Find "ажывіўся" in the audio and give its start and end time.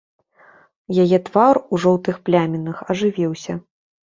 2.97-3.53